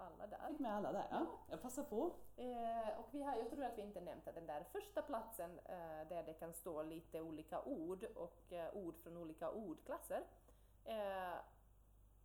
alla 0.04 0.26
där. 0.26 0.48
Fick 0.48 0.60
med 0.60 0.74
alla 0.74 0.92
där. 0.92 1.06
Ja. 1.10 1.16
Ja. 1.20 1.26
Jag 1.50 1.62
passar 1.62 1.82
på. 1.82 2.14
Eh, 2.36 2.98
och 2.98 3.08
vi 3.10 3.22
har, 3.22 3.36
jag 3.36 3.50
tror 3.50 3.64
att 3.64 3.78
vi 3.78 3.82
inte 3.82 4.00
nämnt 4.00 4.28
att 4.28 4.34
den 4.34 4.46
där 4.46 4.64
första 4.72 5.02
platsen 5.02 5.58
eh, 5.64 6.08
där 6.08 6.22
det 6.26 6.32
kan 6.32 6.52
stå 6.52 6.82
lite 6.82 7.20
olika 7.20 7.62
ord 7.62 8.04
och 8.04 8.52
eh, 8.52 8.76
ord 8.76 8.96
från 8.98 9.16
olika 9.16 9.50
ordklasser 9.50 10.24
eh, 10.84 11.34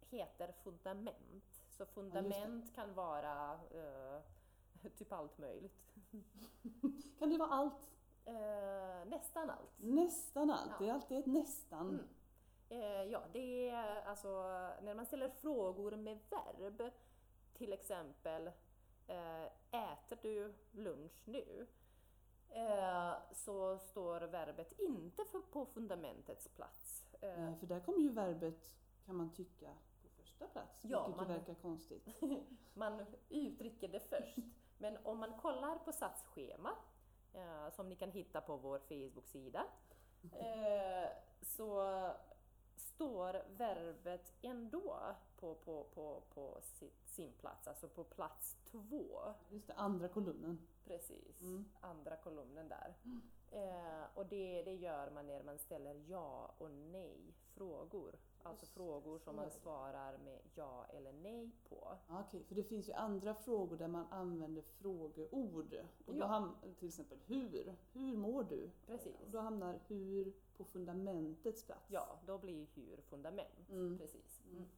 heter 0.09 0.51
fundament. 0.63 1.63
Så 1.69 1.85
fundament 1.85 2.75
kan 2.75 2.93
vara 2.93 3.53
eh, 3.53 4.21
typ 4.97 5.13
allt 5.13 5.37
möjligt. 5.37 5.93
Kan 7.19 7.29
det 7.29 7.37
vara 7.37 7.49
allt? 7.49 7.91
Eh, 8.25 9.05
nästan 9.05 9.49
allt. 9.49 9.73
Nästan 9.77 10.49
allt. 10.49 10.71
Ja. 10.71 10.75
Det 10.79 10.89
är 10.89 10.93
alltid 10.93 11.19
ett 11.19 11.25
nästan. 11.25 11.87
Mm. 11.89 12.05
Ja, 13.09 13.21
det 13.33 13.69
är 13.69 14.01
alltså 14.05 14.27
när 14.81 14.93
man 14.93 15.05
ställer 15.05 15.29
frågor 15.29 15.95
med 15.95 16.19
verb, 16.29 16.91
till 17.59 17.73
exempel 17.73 18.47
eh, 19.07 19.43
äter 19.71 20.17
du 20.21 20.53
lunch 20.71 21.21
nu? 21.25 21.67
Eh, 22.49 23.13
så 23.31 23.77
står 23.79 24.21
verbet 24.21 24.71
inte 24.79 25.25
för, 25.25 25.39
på 25.39 25.65
fundamentets 25.65 26.47
plats. 26.47 27.05
Eh, 27.21 27.55
För 27.59 27.67
där 27.67 27.79
kommer 27.79 27.99
ju 27.99 28.09
verbet, 28.09 28.73
kan 29.05 29.15
man 29.15 29.33
tycka, 29.33 29.69
på 30.03 30.09
första 30.09 30.47
plats. 30.47 30.85
Ja, 30.85 31.05
vilket 31.07 31.17
man- 31.17 31.27
verkar 31.37 31.53
konstigt. 31.53 32.07
man 32.73 33.05
uttrycker 33.29 33.87
det 33.87 33.99
först. 33.99 34.37
Men 34.77 34.97
om 35.03 35.17
man 35.17 35.37
kollar 35.37 35.77
på 35.77 35.91
satsschema, 35.91 36.71
som 37.71 37.89
ni 37.89 37.95
kan 37.95 38.11
hitta 38.11 38.41
på 38.41 38.57
vår 38.57 38.79
Facebook-sida, 38.79 39.65
så 41.41 41.81
står 42.99 43.41
verbet 43.57 44.33
ändå 44.41 44.99
på, 45.37 45.55
på, 45.55 45.83
på, 45.93 46.21
på 46.33 46.57
sitt, 46.61 47.07
sin 47.07 47.33
plats, 47.33 47.67
alltså 47.67 47.87
på 47.87 48.03
plats 48.03 48.57
två. 48.65 49.19
Just 49.49 49.67
det, 49.67 49.73
andra 49.73 50.07
kolumnen. 50.07 50.67
Precis, 50.85 51.41
Mm. 51.41 51.65
andra 51.81 52.15
kolumnen 52.15 52.69
där. 52.69 52.93
Eh, 53.51 54.03
och 54.15 54.25
det, 54.25 54.63
det 54.63 54.73
gör 54.75 55.11
man 55.11 55.27
när 55.27 55.43
man 55.43 55.57
ställer 55.59 55.95
ja 56.07 56.51
och 56.57 56.71
nej 56.71 57.33
frågor. 57.53 58.15
Alltså 58.43 58.65
frågor 58.65 59.17
som 59.19 59.35
man 59.35 59.51
svarar 59.51 60.17
med 60.17 60.39
ja 60.55 60.85
eller 60.89 61.13
nej 61.13 61.51
på. 61.69 61.97
Okej, 62.09 62.43
för 62.43 62.55
det 62.55 62.63
finns 62.63 62.89
ju 62.89 62.93
andra 62.93 63.33
frågor 63.35 63.77
där 63.77 63.87
man 63.87 64.05
använder 64.11 64.61
frågeord. 64.61 65.73
Och 66.05 66.13
då 66.13 66.19
Ja. 66.19 66.25
ham- 66.27 66.73
till 66.79 66.87
exempel 66.87 67.17
hur. 67.25 67.75
Hur 67.93 68.17
mår 68.17 68.43
du? 68.43 68.69
Precis. 68.87 69.15
Och 69.21 69.29
då 69.31 69.39
hamnar 69.39 69.79
hur 69.87 70.33
på 70.57 70.63
fundamentets 70.63 71.63
plats. 71.63 71.85
Ja, 71.91 72.19
då 72.25 72.37
blir 72.37 72.67
hur 72.73 72.97
fundament. 73.01 73.69
Mm. 73.69 73.97
Precis. 73.97 74.41
Mm. 74.45 74.57
Mm. 74.57 74.69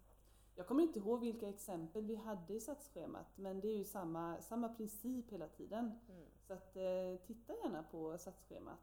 Jag 0.55 0.67
kommer 0.67 0.83
inte 0.83 0.99
ihåg 0.99 1.19
vilka 1.19 1.49
exempel 1.49 2.05
vi 2.05 2.15
hade 2.15 2.53
i 2.53 2.59
satsschemat 2.59 3.37
men 3.37 3.61
det 3.61 3.67
är 3.67 3.77
ju 3.77 3.83
samma, 3.83 4.41
samma 4.41 4.69
princip 4.69 5.31
hela 5.31 5.47
tiden. 5.47 5.99
Mm. 6.09 6.25
Så 6.47 6.53
att, 6.53 6.75
eh, 6.77 7.25
titta 7.27 7.53
gärna 7.53 7.83
på 7.83 8.17
satsschemat 8.17 8.79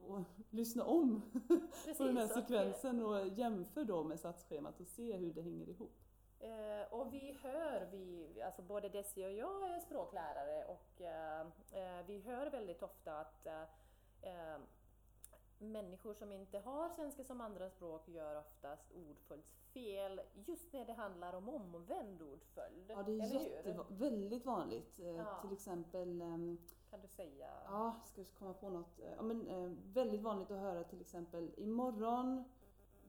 och 0.00 0.24
lyssna 0.50 0.84
om 0.84 1.22
Precis. 1.48 1.98
på 1.98 2.04
den 2.04 2.16
här 2.16 2.26
sekvensen 2.26 3.02
och 3.02 3.28
jämför 3.28 3.84
då 3.84 4.04
med 4.04 4.20
satsschemat 4.20 4.80
och 4.80 4.86
se 4.86 5.16
hur 5.16 5.32
det 5.32 5.42
hänger 5.42 5.68
ihop. 5.68 5.94
eh, 6.40 6.92
och 6.92 7.14
vi 7.14 7.38
hör, 7.42 7.88
vi, 7.90 8.42
alltså 8.42 8.62
både 8.62 8.88
Desi 8.88 9.26
och 9.26 9.32
jag 9.32 9.70
är 9.70 9.80
språklärare 9.80 10.64
och 10.64 11.00
eh, 11.00 11.40
eh, 11.72 12.06
vi 12.06 12.20
hör 12.20 12.50
väldigt 12.50 12.82
ofta 12.82 13.20
att 13.20 13.46
eh, 14.22 14.58
människor 15.58 16.14
som 16.14 16.32
inte 16.32 16.58
har 16.58 16.88
svenska 16.88 17.24
som 17.24 17.40
andraspråk 17.40 18.08
gör 18.08 18.38
oftast 18.38 18.92
ordföljdsfel 18.92 20.20
just 20.46 20.72
när 20.72 20.84
det 20.84 20.92
handlar 20.92 21.32
om 21.32 21.48
omvänd 21.48 22.22
ordföljd. 22.22 22.84
Ja, 22.88 23.02
det 23.02 23.12
är 23.12 23.34
jätte, 23.34 23.84
väldigt 23.88 24.46
vanligt. 24.46 24.98
Ja. 24.98 25.40
Till 25.42 25.52
exempel, 25.52 26.22
ehm, 26.22 26.58
Kan 26.96 27.02
du 27.02 27.08
säga? 27.08 27.48
ja, 27.64 28.00
ska 28.04 28.22
vi 28.22 28.28
komma 28.38 28.54
på 28.54 28.70
något? 28.70 29.00
Ja, 29.16 29.22
men, 29.22 29.48
eh, 29.48 29.70
väldigt 29.92 30.20
vanligt 30.20 30.50
att 30.50 30.58
höra 30.58 30.84
till 30.84 31.00
exempel 31.00 31.50
imorgon, 31.56 32.44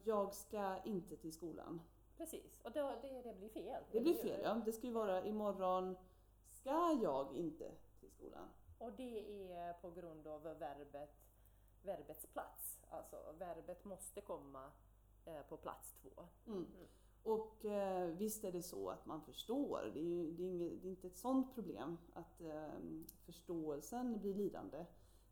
jag 0.04 0.34
ska 0.34 0.78
inte 0.84 1.18
till 1.18 1.34
skolan. 1.34 1.82
Precis, 2.18 2.60
och 2.64 2.72
då, 2.72 2.96
det, 3.02 3.22
det 3.22 3.34
blir 3.34 3.50
fel. 3.50 3.84
Det 3.92 3.98
eller 3.98 4.14
blir 4.14 4.24
fel, 4.24 4.42
ja. 4.44 4.62
Det 4.66 4.72
ska 4.72 4.88
ju 4.88 4.94
vara 4.94 5.24
imorgon 5.24 5.98
ska 6.46 7.00
jag 7.02 7.36
inte 7.36 7.72
till 8.00 8.12
skolan. 8.12 8.50
Och 8.78 8.92
det 8.92 9.52
är 9.54 9.74
på 9.74 9.92
grund 9.92 10.28
av 10.28 10.44
verbet, 10.44 11.16
verbets 11.84 12.26
plats. 12.26 12.80
Alltså 12.90 13.18
verbet 13.40 13.86
måste 13.86 14.22
komma 14.22 14.72
eh, 15.26 15.42
på 15.42 15.58
plats 15.58 15.96
två. 16.02 16.28
Mm. 16.48 16.68
Och 17.28 17.66
eh, 17.66 18.08
visst 18.08 18.44
är 18.44 18.52
det 18.52 18.62
så 18.64 18.90
att 18.90 19.06
man 19.06 19.22
förstår. 19.22 19.92
Det 19.94 20.00
är, 20.00 20.04
ju, 20.04 20.32
det 20.32 20.44
är, 20.44 20.48
inget, 20.48 20.82
det 20.82 20.88
är 20.88 20.90
inte 20.90 21.08
ett 21.08 21.18
sånt 21.18 21.56
problem 21.56 21.98
att 22.14 22.42
eh, 22.42 22.68
förståelsen 23.26 24.20
blir 24.20 24.34
lidande. 24.34 24.86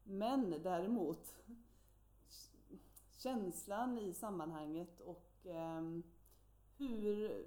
Men 0.04 0.50
däremot 0.64 1.36
känslan 3.18 3.98
i 3.98 4.14
sammanhanget 4.14 5.00
och 5.00 5.46
eh, 5.46 5.82
hur 6.78 7.46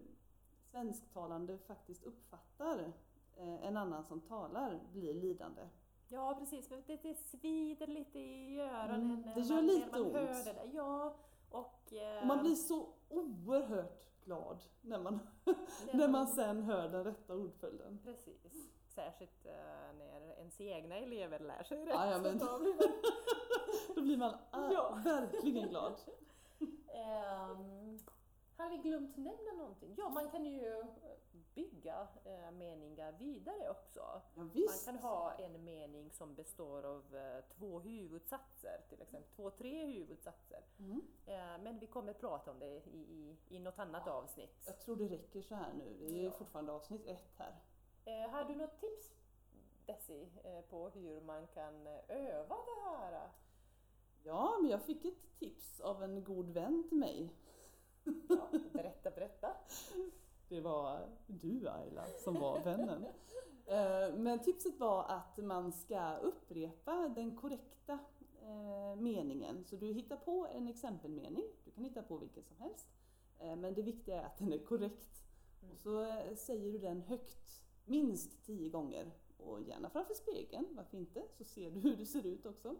svensktalande 0.70 1.58
faktiskt 1.58 2.04
uppfattar 2.04 2.92
eh, 3.36 3.66
en 3.66 3.76
annan 3.76 4.04
som 4.04 4.20
talar 4.20 4.80
blir 4.92 5.14
lidande. 5.14 5.62
Ja 6.08 6.36
precis, 6.38 6.68
det, 6.68 6.96
det 7.02 7.14
svider 7.14 7.86
lite 7.86 8.18
i 8.18 8.60
öronen 8.60 9.02
Mm, 9.02 9.22
det 9.34 9.40
gör 9.40 9.56
man, 9.56 9.66
lite 9.66 9.88
man 9.92 10.02
ont. 10.02 10.12
hör 10.14 10.44
det 10.44 10.52
där. 10.52 10.70
Ja, 10.74 11.16
och... 11.50 11.92
eh, 11.92 12.20
Och 12.20 12.26
man 12.26 12.40
blir 12.42 12.54
så 12.54 12.86
oerhört 13.08 14.04
glad 14.28 14.58
när 14.80 14.98
man, 14.98 15.20
när 15.92 16.08
man 16.08 16.26
sen 16.26 16.62
hör 16.62 16.88
den 16.88 17.04
rätta 17.04 17.34
ordföljden. 17.34 17.98
Precis. 18.04 18.70
Särskilt 18.94 19.46
eh, 19.46 19.52
när 19.98 20.38
ens 20.38 20.60
egna 20.60 20.96
elever 20.96 21.38
lär 21.38 21.62
sig 21.62 21.78
rätt. 21.78 21.88
Ja, 21.94 22.10
ja, 22.10 22.18
men- 22.18 22.38
då 22.38 22.58
blir 22.58 22.74
man 22.76 22.88
Då 23.94 24.02
blir 24.02 24.16
man 24.16 24.34
ah, 24.50 24.72
Ja. 24.72 25.00
verkligen 25.04 25.68
glad. 25.68 25.92
Ehm, 26.88 27.98
har 28.56 28.70
vi 28.70 28.76
glömt 28.76 29.16
nämna 29.16 29.52
någonting? 29.58 29.94
Ja, 29.98 30.08
man 30.08 30.30
kan 30.30 30.44
ju 30.46 30.84
bygga 31.58 32.08
eh, 32.24 32.50
meningar 32.50 33.12
vidare 33.12 33.70
också. 33.70 34.00
Ja, 34.34 34.42
Man 34.42 34.52
kan 34.84 34.98
ha 34.98 35.32
en 35.32 35.64
mening 35.64 36.10
som 36.12 36.34
består 36.34 36.82
av 36.82 37.16
eh, 37.16 37.44
två 37.58 37.80
huvudsatser, 37.80 38.80
till 38.88 39.02
exempel 39.02 39.30
två, 39.36 39.50
tre 39.50 39.86
huvudsatser. 39.86 40.62
Mm. 40.78 41.02
Eh, 41.26 41.62
men 41.62 41.78
vi 41.78 41.86
kommer 41.86 42.12
prata 42.12 42.50
om 42.50 42.58
det 42.58 42.66
i, 42.66 42.98
i, 42.98 43.36
i 43.48 43.58
något 43.58 43.78
annat 43.78 44.02
Ja. 44.06 44.12
avsnitt. 44.12 44.62
Jag 44.66 44.80
tror 44.80 44.96
det 44.96 45.08
räcker 45.08 45.42
så 45.42 45.54
här 45.54 45.72
nu. 45.72 45.96
Det 46.08 46.20
är 46.20 46.24
Ja. 46.24 46.30
fortfarande 46.30 46.72
avsnitt 46.72 47.06
ett 47.06 47.32
här. 47.36 47.54
Har 48.28 48.44
du 48.44 48.54
något 48.54 48.80
tips, 48.80 49.10
Desi, 49.86 50.28
på 50.70 50.88
hur 50.88 51.20
man 51.20 51.46
kan 51.46 51.86
öva 52.08 52.56
det 52.56 52.90
här? 52.90 53.28
Ja, 54.24 54.56
men 54.60 54.70
jag 54.70 54.82
fick 54.82 55.04
ett 55.04 55.38
tips 55.38 55.80
av 55.80 56.02
en 56.02 56.24
god 56.24 56.48
vän 56.50 56.84
till 56.88 56.98
mig. 56.98 57.30
Ja, 58.28 58.48
berätta, 58.72 59.10
berätta. 59.10 59.56
Det 60.48 60.60
var 60.60 61.08
du 61.26 61.68
Ayla 61.68 62.04
som 62.24 62.34
var 62.34 62.60
vännen. 62.64 63.04
Eh, 63.66 64.14
Men 64.14 64.38
tipset 64.38 64.80
var 64.80 65.04
att 65.04 65.36
man 65.38 65.72
ska 65.72 66.16
upprepa 66.16 67.08
den 67.08 67.36
korrekta 67.36 67.98
eh, 68.42 68.96
meningen. 68.96 69.64
Så 69.64 69.76
du 69.76 69.92
hittar 69.92 70.16
på 70.16 70.46
en 70.54 70.68
exempelmening, 70.68 71.44
du 71.64 71.70
kan 71.70 71.84
hitta 71.84 72.02
på 72.02 72.16
vilken 72.16 72.42
som 72.44 72.56
helst. 72.56 72.88
Eh, 73.38 73.56
Men 73.56 73.74
det 73.74 73.82
viktiga 73.82 74.20
är 74.20 74.26
att 74.26 74.38
den 74.38 74.52
är 74.52 74.58
korrekt. 74.58 75.24
Mm. 75.62 75.72
Och 75.72 75.78
så 75.78 76.06
säger 76.36 76.72
du 76.72 76.78
den 76.78 77.00
högt, 77.02 77.64
minst 77.84 78.44
tio 78.44 78.68
gånger. 78.68 79.10
Och 79.36 79.62
gärna 79.62 79.90
framför 79.90 80.14
spegeln, 80.14 80.66
varför 80.76 80.96
inte? 80.96 81.22
Så 81.38 81.44
ser 81.44 81.70
du 81.70 81.80
hur 81.88 81.96
du 81.96 82.06
ser 82.06 82.26
ut 82.26 82.46
också. 82.46 82.76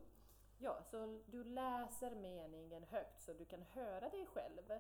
Ja, 0.59 0.83
så 0.91 1.21
du 1.27 1.45
läser 1.45 2.15
meningen 2.15 2.85
högt 2.85 3.23
så 3.23 3.33
du 3.33 3.45
kan 3.45 3.63
höra 3.63 4.09
dig 4.09 4.27
själv. 4.27 4.73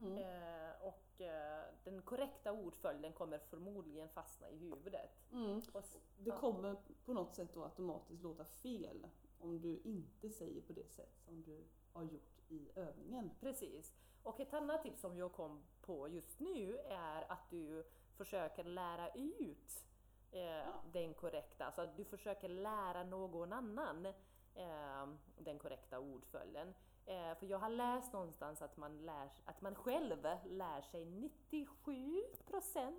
Mm. 0.00 0.18
Eh, 0.18 0.82
och 0.82 1.20
eh, 1.20 1.64
den 1.84 2.02
korrekta 2.02 2.52
ordföljden 2.52 3.12
kommer 3.12 3.38
förmodligen 3.38 4.08
fastna 4.08 4.50
i 4.50 4.56
huvudet. 4.56 5.10
Mm. 5.32 5.56
Och, 5.72 5.84
Det 6.16 6.30
ja, 6.30 6.38
kommer 6.38 6.76
på 7.04 7.12
något 7.12 7.34
sätt 7.34 7.54
då 7.54 7.64
automatiskt 7.64 8.22
låta 8.22 8.44
fel 8.44 9.06
om 9.38 9.60
du 9.60 9.80
inte 9.84 10.30
säger 10.30 10.62
på 10.62 10.72
det 10.72 10.90
sätt 10.90 11.18
som 11.24 11.42
du 11.42 11.64
har 11.92 12.02
gjort 12.02 12.40
i 12.48 12.70
övningen. 12.74 13.30
Precis. 13.40 13.94
Och 14.22 14.40
ett 14.40 14.54
annat 14.54 14.82
tips 14.82 15.00
som 15.00 15.16
jag 15.16 15.32
kom 15.32 15.62
på 15.80 16.08
just 16.08 16.40
nu 16.40 16.78
är 16.78 17.32
att 17.32 17.50
du 17.50 17.84
försöker 18.16 18.64
lära 18.64 19.08
ut 19.08 19.84
eh, 20.30 20.68
den 20.92 21.14
korrekta, 21.14 21.64
alltså 21.64 21.82
att 21.82 21.96
du 21.96 22.04
försöker 22.04 22.48
lära 22.48 23.04
någon 23.04 23.52
annan 23.52 24.06
eh, 24.54 25.08
den 25.38 25.58
korrekta 25.58 25.98
ordföljden. 25.98 26.74
Eh, 27.06 27.34
för 27.38 27.46
jag 27.46 27.58
har 27.58 27.68
läst 27.68 28.12
någonstans 28.12 28.62
att 28.62 28.76
man, 28.76 28.98
lär, 29.06 29.28
att 29.44 29.60
man 29.60 29.74
själv 29.74 30.26
lär 30.44 30.80
sig 30.82 31.04
97% 31.06 32.92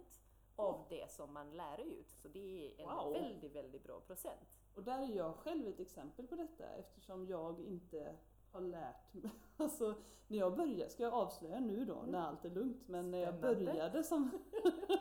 av 0.56 0.86
det 0.90 1.12
som 1.12 1.34
man 1.34 1.52
lär 1.52 1.82
ut. 1.82 2.12
Så 2.22 2.28
det 2.28 2.68
är 2.68 2.82
en 2.84 2.90
Wow. 2.90 3.14
väldigt, 3.14 3.56
väldigt 3.56 3.84
bra 3.84 4.00
procent. 4.00 4.48
Och 4.76 4.84
där 4.84 5.00
är 5.00 5.16
jag 5.16 5.36
själv 5.36 5.68
ett 5.68 5.80
exempel 5.80 6.28
på 6.28 6.36
detta 6.36 6.66
eftersom 6.66 7.28
jag 7.28 7.60
inte 7.60 8.16
har 8.52 8.62
lärt 8.62 9.14
mig. 9.14 9.32
Alltså 9.58 9.94
när 10.28 10.38
jag 10.38 10.56
började, 10.56 10.90
ska 10.90 11.04
jag 11.04 11.14
avslöja 11.14 11.60
nu 11.60 11.86
då 11.86 12.04
när 12.08 12.20
allt 12.20 12.46
är 12.46 12.50
lugnt, 12.50 12.88
men 12.88 13.12
när 13.12 13.18
jag 13.18 13.40
började 13.40 14.04
som 14.04 14.30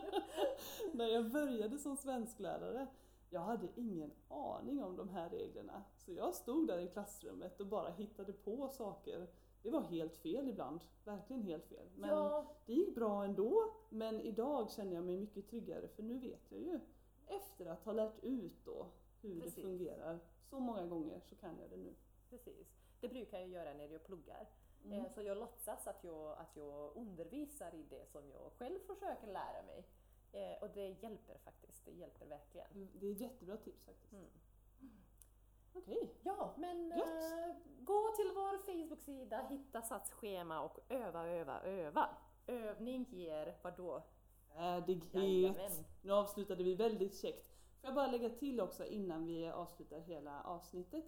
när 0.92 1.06
jag 1.06 1.30
började 1.30 1.78
som 1.78 1.96
svensklärare 1.96 2.86
jag 3.34 3.40
hade 3.40 3.68
ingen 3.76 4.12
aning 4.28 4.82
om 4.84 4.96
de 4.96 5.08
här 5.08 5.28
reglerna. 5.30 5.82
Så 5.96 6.12
jag 6.12 6.34
stod 6.34 6.66
där 6.68 6.78
i 6.78 6.88
klassrummet 6.88 7.60
och 7.60 7.66
bara 7.66 7.90
hittade 7.90 8.32
på 8.32 8.68
saker. 8.68 9.26
Det 9.62 9.70
var 9.70 9.80
helt 9.80 10.16
fel 10.16 10.48
ibland, 10.48 10.80
verkligen 11.04 11.42
helt 11.42 11.66
fel. 11.66 11.86
Men 11.96 12.10
ja, 12.10 12.46
det 12.66 12.72
gick 12.72 12.94
bra 12.94 13.24
ändå, 13.24 13.74
men 13.88 14.20
idag 14.20 14.70
känner 14.70 14.94
jag 14.94 15.04
mig 15.04 15.16
mycket 15.16 15.48
tryggare 15.48 15.88
för 15.88 16.02
nu 16.02 16.18
vet 16.18 16.52
jag 16.52 16.60
ju 16.60 16.80
efter 17.26 17.66
att 17.66 17.84
ha 17.84 17.92
lärt 17.92 18.24
ut 18.24 18.64
då 18.64 18.86
hur 19.22 19.40
Precis. 19.40 19.54
det 19.54 19.62
fungerar 19.62 20.18
så 20.50 20.58
många 20.60 20.86
gånger 20.86 21.20
så 21.20 21.34
kan 21.36 21.58
jag 21.60 21.70
det 21.70 21.76
nu. 21.76 21.94
precis. 22.30 22.66
Det 23.00 23.08
brukar 23.08 23.38
jag 23.38 23.48
göra 23.48 23.74
när 23.74 23.88
jag 23.88 24.04
pluggar. 24.04 24.48
Mm. 24.84 25.00
Eh, 25.00 25.10
Så 25.10 25.22
jag 25.22 25.36
låtsas 25.38 25.86
att 25.86 26.04
jag, 26.04 26.38
att 26.38 26.56
jag 26.56 26.96
undervisar 26.96 27.74
i 27.74 27.82
det 27.90 28.06
som 28.08 28.30
jag 28.30 28.52
själv 28.52 28.78
försöker 28.78 29.26
lära 29.26 29.62
mig. 29.66 29.84
Eh, 30.34 30.62
Och 30.62 30.70
det 30.74 30.88
hjälper 31.02 31.38
faktiskt, 31.38 31.84
det 31.84 31.90
hjälper 31.92 32.26
verkligen. 32.26 32.88
Det 33.00 33.06
är 33.06 33.12
ett 33.12 33.20
jättebra 33.20 33.56
tips 33.56 33.84
faktiskt. 33.84 34.12
Mm. 34.12 34.26
Okej, 35.72 36.14
Ja, 36.22 36.54
men 36.58 36.92
eh, 36.92 37.56
gå 37.80 38.10
till 38.16 38.30
vår 38.34 38.58
Facebook-sida, 38.58 39.46
hitta 39.50 39.82
satsschema 39.82 40.60
och 40.60 40.78
öva, 40.88 41.26
öva, 41.28 41.60
öva. 41.62 42.08
Övning 42.46 43.04
ger 43.10 43.56
vadå? 43.62 44.02
färdighet. 44.54 45.14
Jajamän. 45.14 45.84
Nu 46.02 46.12
avslutade 46.12 46.64
vi 46.64 46.74
väldigt 46.74 47.16
käckt. 47.20 47.46
Får 47.80 47.88
jag 47.88 47.94
bara 47.94 48.06
lägga 48.06 48.30
till 48.30 48.60
också 48.60 48.84
innan 48.86 49.26
vi 49.26 49.48
avslutar 49.48 49.98
hela 50.00 50.42
avsnittet. 50.42 51.04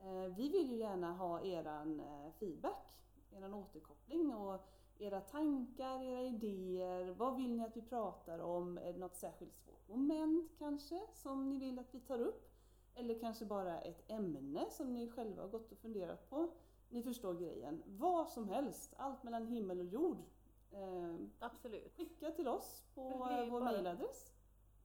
Eh, 0.00 0.34
Vi 0.36 0.48
vill 0.48 0.70
ju 0.70 0.76
gärna 0.76 1.12
ha 1.12 1.40
eran 1.42 2.00
eh, 2.00 2.32
feedback, 2.32 2.98
eran 3.32 3.54
återkoppling 3.54 4.34
och 4.34 4.60
era 5.02 5.20
tankar, 5.20 6.02
era 6.02 6.22
idéer. 6.22 7.10
Vad 7.10 7.36
vill 7.36 7.56
ni 7.56 7.64
att 7.64 7.76
vi 7.76 7.82
pratar 7.82 8.38
om? 8.38 8.78
Är 8.78 8.92
det 8.92 8.98
något 8.98 9.16
särskilt 9.16 9.54
svårt 9.56 9.88
moment 9.88 10.50
kanske 10.58 11.00
som 11.12 11.48
ni 11.50 11.58
vill 11.58 11.78
att 11.78 11.94
vi 11.94 12.00
tar 12.00 12.20
upp? 12.20 12.48
Eller 12.94 13.18
kanske 13.20 13.44
bara 13.44 13.80
ett 13.80 14.10
ämne 14.10 14.66
som 14.70 14.92
ni 14.94 15.10
själva 15.10 15.42
har 15.42 15.48
gått 15.48 15.72
och 15.72 15.78
funderat 15.78 16.30
på? 16.30 16.48
Ni 16.88 17.02
förstår 17.02 17.34
grejen. 17.34 17.82
Vad 17.86 18.28
som 18.28 18.48
helst, 18.48 18.94
allt 18.96 19.22
mellan 19.22 19.46
himmel 19.46 19.78
och 19.78 19.84
jord. 19.86 20.18
Eh, 20.72 21.14
Absolut. 21.38 21.96
skicka 21.96 22.30
till 22.30 22.48
oss 22.48 22.84
på 22.94 23.02
vår 23.50 23.60
mejladress. 23.60 24.32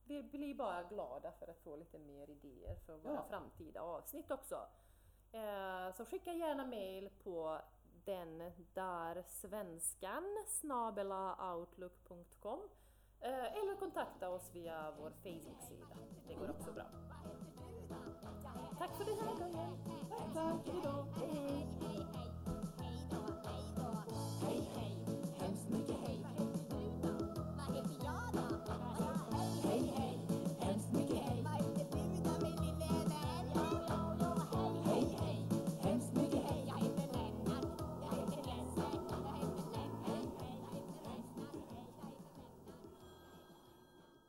Vi 0.06 0.24
blir 0.24 0.56
bara 0.56 0.84
glada 0.84 1.32
för 1.32 1.48
att 1.48 1.60
få 1.60 1.76
lite 1.76 2.00
mer 2.00 2.30
idéer 2.30 2.76
för 2.76 2.98
våra 2.98 3.14
Ja. 3.14 3.26
framtida 3.30 3.82
avsnitt 3.82 4.32
också. 4.32 4.56
Eh, 5.32 5.92
Så 5.94 6.06
skicka 6.06 6.34
gärna 6.34 6.66
mail 6.66 7.10
på 7.24 7.58
den 8.08 8.52
där 8.74 9.24
svenskan 9.28 10.24
outlook.com 11.56 12.60
eh, 13.20 13.58
eller 13.58 13.76
kontakta 13.76 14.30
oss 14.30 14.52
via 14.54 14.92
vår 15.00 15.10
Facebook-sida. 15.10 15.86
Det 16.28 16.36
går 16.36 16.50
också 16.50 16.72
bra. 16.72 16.86
Tack 18.80 18.98
för 18.98 19.06
den 19.06 19.18
här 19.20 19.36
gången! 19.36 19.78
Tack, 20.10 20.34
tack, 20.34 20.68
hejdå! 20.68 22.17